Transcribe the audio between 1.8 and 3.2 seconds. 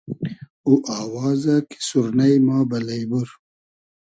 سورنݷ ما بئلݷ